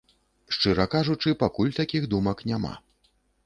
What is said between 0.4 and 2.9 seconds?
Шчыра кажучы, пакуль такіх думак няма.